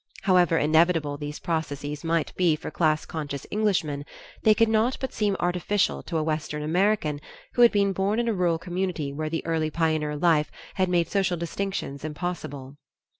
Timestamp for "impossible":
12.03-12.77